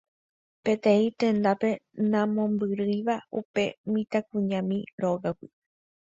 [0.63, 1.69] peteĩ tendápe
[2.11, 5.49] namombyrýiva upe mitãkuñami rógagui.